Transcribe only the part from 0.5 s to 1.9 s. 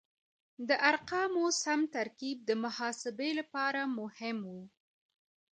د ارقامو سم